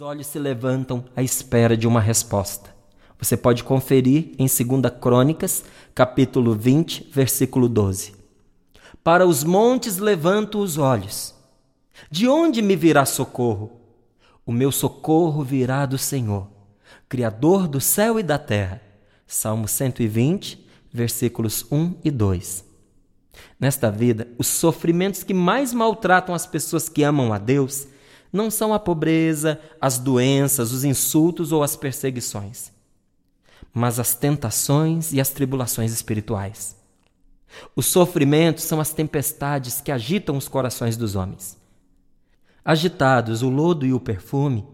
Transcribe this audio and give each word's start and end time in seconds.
Os 0.00 0.06
olhos 0.06 0.28
se 0.28 0.38
levantam 0.38 1.04
à 1.14 1.22
espera 1.22 1.76
de 1.76 1.86
uma 1.86 2.00
resposta. 2.00 2.74
Você 3.18 3.36
pode 3.36 3.62
conferir 3.62 4.32
em 4.38 4.46
2 4.46 4.58
Crônicas, 4.98 5.62
capítulo 5.94 6.54
20, 6.54 7.10
versículo 7.12 7.68
12. 7.68 8.14
Para 9.04 9.26
os 9.26 9.44
montes 9.44 9.98
levanto 9.98 10.58
os 10.58 10.78
olhos. 10.78 11.34
De 12.10 12.26
onde 12.26 12.62
me 12.62 12.76
virá 12.76 13.04
socorro? 13.04 13.72
O 14.46 14.52
meu 14.52 14.72
socorro 14.72 15.44
virá 15.44 15.84
do 15.84 15.98
Senhor, 15.98 16.48
Criador 17.06 17.68
do 17.68 17.78
céu 17.78 18.18
e 18.18 18.22
da 18.22 18.38
terra. 18.38 18.80
Salmo 19.26 19.68
120, 19.68 20.66
versículos 20.90 21.66
1 21.70 21.96
e 22.02 22.10
2. 22.10 22.64
Nesta 23.60 23.90
vida, 23.90 24.28
os 24.38 24.46
sofrimentos 24.46 25.22
que 25.22 25.34
mais 25.34 25.74
maltratam 25.74 26.34
as 26.34 26.46
pessoas 26.46 26.88
que 26.88 27.02
amam 27.02 27.34
a 27.34 27.36
Deus 27.36 27.86
não 28.32 28.50
são 28.50 28.72
a 28.72 28.78
pobreza, 28.78 29.60
as 29.80 29.98
doenças, 29.98 30.72
os 30.72 30.84
insultos 30.84 31.52
ou 31.52 31.62
as 31.62 31.76
perseguições, 31.76 32.72
mas 33.72 33.98
as 33.98 34.14
tentações 34.14 35.12
e 35.12 35.20
as 35.20 35.30
tribulações 35.30 35.92
espirituais. 35.92 36.76
Os 37.74 37.86
sofrimentos 37.86 38.64
são 38.64 38.80
as 38.80 38.92
tempestades 38.92 39.80
que 39.80 39.90
agitam 39.90 40.36
os 40.36 40.48
corações 40.48 40.96
dos 40.96 41.16
homens. 41.16 41.58
Agitados 42.64 43.42
o 43.42 43.48
lodo 43.48 43.84
e 43.84 43.92
o 43.92 43.98
perfume, 43.98 44.66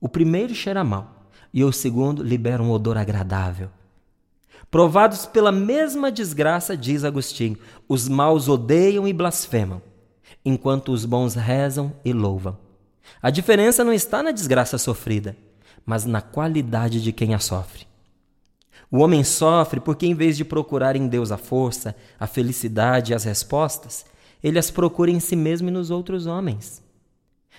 o 0.00 0.08
primeiro 0.08 0.54
cheira 0.54 0.84
mal 0.84 1.28
e 1.54 1.62
o 1.64 1.72
segundo 1.72 2.22
libera 2.22 2.62
um 2.62 2.70
odor 2.70 2.96
agradável. 2.96 3.70
Provados 4.70 5.26
pela 5.26 5.52
mesma 5.52 6.10
desgraça, 6.10 6.76
diz 6.76 7.04
Agostinho, 7.04 7.58
os 7.88 8.08
maus 8.08 8.48
odeiam 8.48 9.06
e 9.06 9.12
blasfemam, 9.12 9.82
enquanto 10.44 10.92
os 10.92 11.04
bons 11.04 11.34
rezam 11.34 11.92
e 12.04 12.12
louvam. 12.12 12.56
A 13.20 13.30
diferença 13.30 13.82
não 13.82 13.92
está 13.92 14.22
na 14.22 14.30
desgraça 14.30 14.78
sofrida, 14.78 15.36
mas 15.84 16.04
na 16.04 16.20
qualidade 16.20 17.02
de 17.02 17.12
quem 17.12 17.34
a 17.34 17.38
sofre. 17.38 17.86
O 18.90 18.98
homem 18.98 19.24
sofre 19.24 19.80
porque, 19.80 20.06
em 20.06 20.14
vez 20.14 20.36
de 20.36 20.44
procurar 20.44 20.96
em 20.96 21.08
Deus 21.08 21.32
a 21.32 21.38
força, 21.38 21.96
a 22.20 22.26
felicidade 22.26 23.12
e 23.12 23.14
as 23.14 23.24
respostas, 23.24 24.04
ele 24.42 24.58
as 24.58 24.70
procura 24.70 25.10
em 25.10 25.18
si 25.18 25.34
mesmo 25.34 25.68
e 25.68 25.72
nos 25.72 25.90
outros 25.90 26.26
homens. 26.26 26.82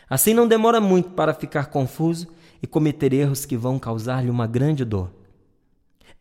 Assim 0.09 0.33
não 0.33 0.47
demora 0.47 0.79
muito 0.79 1.09
para 1.11 1.33
ficar 1.33 1.67
confuso 1.67 2.27
e 2.61 2.67
cometer 2.67 3.13
erros 3.13 3.45
que 3.45 3.57
vão 3.57 3.79
causar-lhe 3.79 4.29
uma 4.29 4.45
grande 4.45 4.85
dor. 4.85 5.11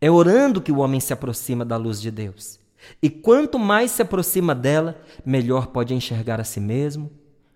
É 0.01 0.09
orando 0.09 0.61
que 0.61 0.71
o 0.71 0.79
homem 0.79 0.99
se 0.99 1.13
aproxima 1.13 1.63
da 1.63 1.77
luz 1.77 2.01
de 2.01 2.09
Deus. 2.09 2.59
E 3.01 3.09
quanto 3.09 3.59
mais 3.59 3.91
se 3.91 4.01
aproxima 4.01 4.53
dela, 4.55 4.99
melhor 5.25 5.67
pode 5.67 5.93
enxergar 5.93 6.41
a 6.41 6.43
si 6.43 6.59
mesmo, 6.59 7.11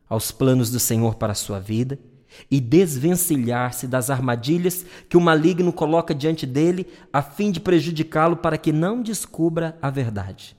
aos 0.09 0.31
planos 0.31 0.69
do 0.69 0.79
Senhor 0.79 1.15
para 1.15 1.33
a 1.33 1.35
sua 1.35 1.59
vida 1.59 1.99
e 2.51 2.59
desvencilhar-se 2.59 3.87
das 3.87 4.09
armadilhas 4.09 4.85
que 5.09 5.17
o 5.17 5.21
maligno 5.21 5.71
coloca 5.73 6.13
diante 6.13 6.45
dele 6.45 6.87
a 7.11 7.21
fim 7.21 7.51
de 7.51 7.59
prejudicá-lo 7.59 8.37
para 8.37 8.57
que 8.57 8.71
não 8.71 9.01
descubra 9.01 9.77
a 9.81 9.89
verdade. 9.89 10.55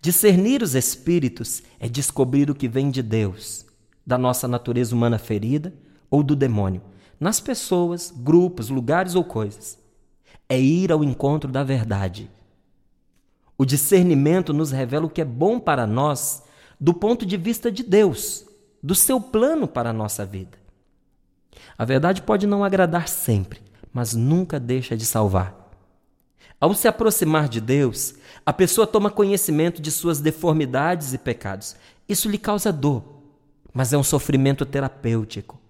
Discernir 0.00 0.62
os 0.62 0.74
espíritos 0.74 1.62
é 1.78 1.88
descobrir 1.88 2.50
o 2.50 2.54
que 2.54 2.68
vem 2.68 2.90
de 2.90 3.02
Deus, 3.02 3.66
da 4.06 4.16
nossa 4.16 4.46
natureza 4.46 4.94
humana 4.94 5.18
ferida 5.18 5.74
ou 6.10 6.22
do 6.22 6.36
demônio, 6.36 6.82
nas 7.18 7.40
pessoas, 7.40 8.12
grupos, 8.14 8.68
lugares 8.68 9.14
ou 9.14 9.24
coisas 9.24 9.82
é 10.52 10.60
ir 10.60 10.92
ao 10.92 11.02
encontro 11.02 11.50
da 11.50 11.64
verdade. 11.64 12.30
O 13.56 13.64
discernimento 13.64 14.52
nos 14.52 14.70
revela 14.70 15.06
o 15.06 15.10
que 15.10 15.22
é 15.22 15.24
bom 15.24 15.58
para 15.58 15.86
nós 15.86 16.42
do 16.82 16.92
ponto 16.92 17.24
de 17.24 17.36
vista 17.36 17.70
de 17.70 17.84
Deus, 17.84 18.44
do 18.82 18.92
seu 18.92 19.20
plano 19.20 19.68
para 19.68 19.90
a 19.90 19.92
nossa 19.92 20.26
vida. 20.26 20.58
A 21.78 21.84
verdade 21.84 22.22
pode 22.22 22.44
não 22.44 22.64
agradar 22.64 23.06
sempre, 23.06 23.62
mas 23.92 24.14
nunca 24.14 24.58
deixa 24.58 24.96
de 24.96 25.06
salvar. 25.06 25.70
Ao 26.60 26.74
se 26.74 26.88
aproximar 26.88 27.48
de 27.48 27.60
Deus, 27.60 28.16
a 28.44 28.52
pessoa 28.52 28.84
toma 28.84 29.12
conhecimento 29.12 29.80
de 29.80 29.92
suas 29.92 30.20
deformidades 30.20 31.14
e 31.14 31.18
pecados. 31.18 31.76
Isso 32.08 32.28
lhe 32.28 32.36
causa 32.36 32.72
dor, 32.72 33.04
mas 33.72 33.92
é 33.92 33.96
um 33.96 34.02
sofrimento 34.02 34.66
terapêutico 34.66 35.60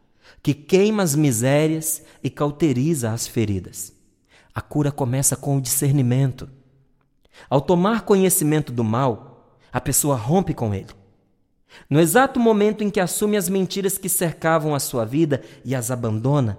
que 0.43 0.55
queima 0.55 1.03
as 1.03 1.15
misérias 1.15 2.03
e 2.25 2.31
cauteriza 2.31 3.13
as 3.13 3.27
feridas. 3.27 3.93
A 4.55 4.63
cura 4.63 4.91
começa 4.91 5.37
com 5.37 5.59
o 5.59 5.61
discernimento. 5.61 6.49
Ao 7.51 7.61
tomar 7.61 8.07
conhecimento 8.07 8.73
do 8.73 8.83
mal, 8.83 9.59
a 9.71 9.79
pessoa 9.79 10.17
rompe 10.17 10.55
com 10.55 10.75
ele. 10.75 11.02
No 11.89 12.01
exato 12.01 12.39
momento 12.39 12.83
em 12.83 12.91
que 12.91 13.01
assume 13.01 13.37
as 13.37 13.49
mentiras 13.49 13.99
que 13.99 14.09
cercavam 14.09 14.75
a 14.75 14.81
sua 14.81 15.05
vida 15.05 15.43
e 15.65 15.75
as 15.75 15.91
abandona, 15.91 16.59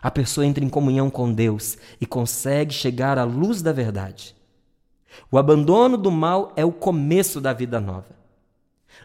a 0.00 0.10
pessoa 0.10 0.46
entra 0.46 0.64
em 0.64 0.68
comunhão 0.68 1.10
com 1.10 1.32
Deus 1.32 1.76
e 2.00 2.06
consegue 2.06 2.72
chegar 2.72 3.18
à 3.18 3.24
luz 3.24 3.62
da 3.62 3.72
verdade. 3.72 4.34
O 5.30 5.38
abandono 5.38 5.96
do 5.96 6.10
mal 6.10 6.52
é 6.56 6.64
o 6.64 6.72
começo 6.72 7.40
da 7.40 7.52
vida 7.52 7.80
nova. 7.80 8.16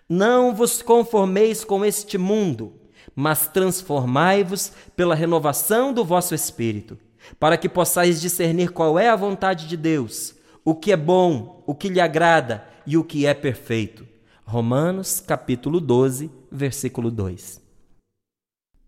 Não 0.08 0.54
vos 0.54 0.82
conformeis 0.82 1.64
com 1.64 1.84
este 1.84 2.18
mundo, 2.18 2.74
mas 3.16 3.48
transformai-vos 3.48 4.72
pela 4.96 5.16
renovação 5.16 5.94
do 5.94 6.04
vosso 6.06 6.36
espírito 6.36 6.98
para 7.40 7.58
que 7.58 7.70
possais 7.70 8.22
discernir 8.22 8.72
qual 8.72 9.00
é 9.00 9.10
a 9.10 9.16
vontade 9.16 9.68
de 9.68 9.78
Deus, 9.78 10.36
o 10.64 10.76
que 10.76 10.92
é 10.92 10.98
bom, 10.98 11.64
o 11.66 11.74
que 11.74 11.90
lhe 11.90 12.00
agrada 12.00 12.64
e 12.86 12.98
o 12.98 13.04
que 13.04 13.26
é 13.26 13.34
perfeito. 13.34 14.06
Romanos, 14.46 15.20
capítulo 15.20 15.80
12, 15.80 16.30
versículo 16.52 17.10
2. 17.10 17.62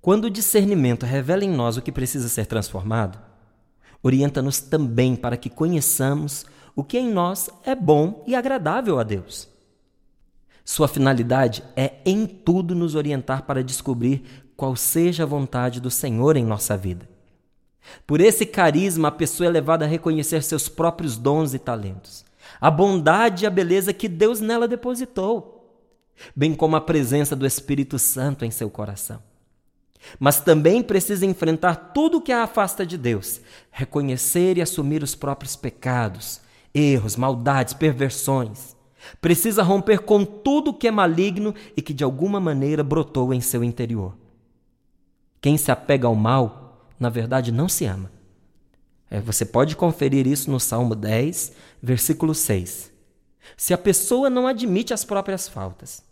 Quando 0.01 0.25
o 0.25 0.29
discernimento 0.29 1.05
revela 1.05 1.43
em 1.43 1.49
nós 1.49 1.77
o 1.77 1.81
que 1.81 1.91
precisa 1.91 2.29
ser 2.29 2.45
transformado, 2.45 3.17
orienta-nos 4.03 4.59
também 4.59 5.16
para 5.16 5.38
que 5.38 5.49
conheçamos 5.49 6.45
o 6.75 6.83
que 6.83 6.99
em 6.99 7.11
nós 7.11 7.49
é 7.63 7.73
bom 7.73 8.23
e 8.27 8.35
agradável 8.35 8.99
a 8.99 9.03
Deus. 9.03 9.47
Sua 10.63 10.88
finalidade 10.88 11.63
é 11.75 11.93
em 12.05 12.25
tudo 12.27 12.75
nos 12.75 12.93
orientar 12.93 13.43
para 13.43 13.63
descobrir 13.63 14.23
qual 14.55 14.75
seja 14.75 15.23
a 15.23 15.27
vontade 15.27 15.79
do 15.79 15.89
Senhor 15.89 16.35
em 16.35 16.45
nossa 16.45 16.77
vida. 16.77 17.09
Por 18.05 18.19
esse 18.19 18.45
carisma, 18.45 19.07
a 19.07 19.11
pessoa 19.11 19.47
é 19.47 19.51
levada 19.51 19.85
a 19.85 19.87
reconhecer 19.87 20.43
seus 20.43 20.67
próprios 20.67 21.17
dons 21.17 21.53
e 21.53 21.59
talentos, 21.59 22.25
a 22.59 22.72
bondade 22.72 23.44
e 23.44 23.47
a 23.47 23.50
beleza 23.50 23.94
que 23.94 24.07
Deus 24.07 24.39
nela 24.39 24.67
depositou, 24.67 25.81
bem 26.35 26.53
como 26.53 26.75
a 26.75 26.81
presença 26.81 27.35
do 27.35 27.45
Espírito 27.45 28.00
Santo 28.00 28.45
em 28.45 28.51
seu 28.51 28.69
coração. 28.69 29.22
Mas 30.19 30.39
também 30.39 30.84
precisa 30.84 31.25
enfrentar 31.25 31.91
tudo 31.94 32.17
o 32.17 32.22
que 32.22 32.31
a 32.31 32.44
afasta 32.44 32.85
de 32.85 32.97
Deus, 32.97 33.41
reconhecer 33.72 34.57
e 34.57 34.61
assumir 34.61 35.01
os 35.01 35.16
próprios 35.16 35.55
pecados, 35.55 36.41
erros, 36.73 37.16
maldades, 37.16 37.73
perversões. 37.73 38.75
Precisa 39.22 39.63
romper 39.63 40.00
com 40.00 40.23
tudo 40.23 40.72
o 40.72 40.73
que 40.73 40.88
é 40.88 40.91
maligno 40.91 41.53
e 41.75 41.81
que 41.81 41.94
de 41.94 42.03
alguma 42.03 42.39
maneira 42.39 42.84
brotou 42.84 43.34
em 43.34 43.41
seu 43.41 43.63
interior. 43.63 44.16
Quem 45.41 45.57
se 45.57 45.72
apega 45.72 46.07
ao 46.07 46.16
mal 46.16 46.66
na 47.00 47.09
verdade 47.09 47.51
não 47.51 47.67
se 47.67 47.85
ama. 47.85 48.14
É, 49.09 49.19
você 49.19 49.45
pode 49.45 49.75
conferir 49.75 50.27
isso 50.27 50.49
no 50.49 50.59
Salmo 50.59 50.95
10, 50.95 51.53
versículo 51.81 52.33
6. 52.33 52.91
Se 53.55 53.73
a 53.73 53.77
pessoa 53.77 54.29
não 54.29 54.47
admite 54.47 54.93
as 54.93 55.05
próprias 55.05 55.47
faltas, 55.47 56.03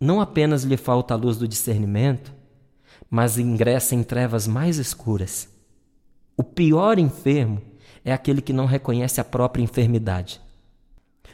não 0.00 0.20
apenas 0.20 0.64
lhe 0.64 0.76
falta 0.76 1.14
a 1.14 1.16
luz 1.16 1.36
do 1.36 1.46
discernimento, 1.46 2.34
mas 3.08 3.38
ingressa 3.38 3.94
em 3.94 4.02
trevas 4.02 4.46
mais 4.46 4.78
escuras. 4.78 5.48
O 6.36 6.42
pior 6.42 6.98
enfermo 6.98 7.62
é 8.04 8.12
aquele 8.12 8.42
que 8.42 8.52
não 8.52 8.66
reconhece 8.66 9.20
a 9.20 9.24
própria 9.24 9.62
enfermidade. 9.62 10.40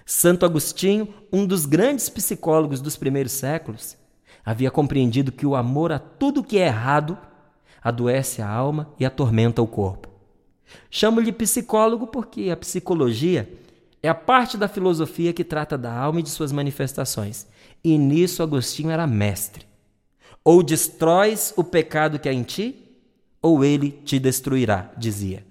Santo 0.04 0.44
Agostinho, 0.44 1.12
um 1.32 1.46
dos 1.46 1.66
grandes 1.66 2.08
psicólogos 2.08 2.80
dos 2.80 2.96
primeiros 2.96 3.32
séculos, 3.32 3.96
havia 4.44 4.70
compreendido 4.70 5.32
que 5.32 5.46
o 5.46 5.54
amor 5.54 5.92
a 5.92 5.98
tudo 5.98 6.42
que 6.42 6.58
é 6.58 6.66
errado 6.66 7.16
adoece 7.82 8.42
a 8.42 8.48
alma 8.48 8.92
e 8.98 9.06
atormenta 9.06 9.62
o 9.62 9.66
corpo. 9.66 10.08
Chamo-lhe 10.90 11.32
psicólogo 11.32 12.06
porque 12.06 12.50
a 12.50 12.56
psicologia 12.56 13.50
é 14.02 14.08
a 14.08 14.14
parte 14.14 14.56
da 14.56 14.68
filosofia 14.68 15.32
que 15.32 15.44
trata 15.44 15.76
da 15.76 15.92
alma 15.92 16.20
e 16.20 16.22
de 16.22 16.30
suas 16.30 16.52
manifestações. 16.52 17.46
E 17.82 17.96
nisso 17.98 18.42
Agostinho 18.42 18.90
era 18.90 19.06
mestre. 19.06 19.66
Ou 20.44 20.62
destróis 20.62 21.52
o 21.56 21.64
pecado 21.64 22.18
que 22.18 22.28
há 22.28 22.32
em 22.32 22.42
ti, 22.42 22.76
ou 23.42 23.64
ele 23.64 23.90
te 23.90 24.18
destruirá, 24.18 24.92
dizia. 24.96 25.44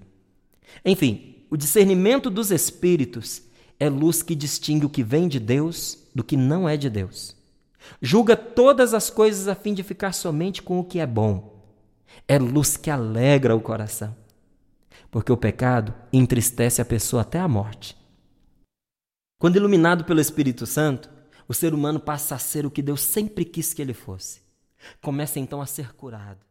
Enfim, 0.84 1.36
o 1.50 1.56
discernimento 1.56 2.30
dos 2.30 2.50
espíritos 2.50 3.42
é 3.78 3.88
luz 3.88 4.22
que 4.22 4.34
distingue 4.34 4.86
o 4.86 4.90
que 4.90 5.02
vem 5.02 5.28
de 5.28 5.38
Deus 5.38 5.98
do 6.14 6.24
que 6.24 6.36
não 6.36 6.68
é 6.68 6.76
de 6.76 6.90
Deus. 6.90 7.36
Julga 8.02 8.36
todas 8.36 8.92
as 8.92 9.08
coisas 9.08 9.48
a 9.48 9.54
fim 9.54 9.72
de 9.72 9.82
ficar 9.82 10.12
somente 10.12 10.62
com 10.62 10.78
o 10.78 10.84
que 10.84 10.98
é 10.98 11.06
bom 11.06 11.58
é 12.26 12.38
luz 12.38 12.76
que 12.76 12.90
alegra 12.90 13.56
o 13.56 13.60
coração. 13.60 14.14
Porque 15.10 15.32
o 15.32 15.36
pecado 15.36 15.94
entristece 16.12 16.80
a 16.82 16.84
pessoa 16.84 17.22
até 17.22 17.38
a 17.38 17.48
morte. 17.48 17.96
Quando 19.38 19.56
iluminado 19.56 20.04
pelo 20.04 20.20
Espírito 20.20 20.66
Santo, 20.66 21.08
o 21.46 21.54
ser 21.54 21.72
humano 21.72 22.00
passa 22.00 22.34
a 22.34 22.38
ser 22.38 22.66
o 22.66 22.70
que 22.70 22.82
Deus 22.82 23.00
sempre 23.00 23.44
quis 23.44 23.72
que 23.72 23.80
ele 23.80 23.94
fosse. 23.94 24.42
Começa 25.00 25.38
então 25.38 25.60
a 25.60 25.66
ser 25.66 25.94
curado. 25.94 26.47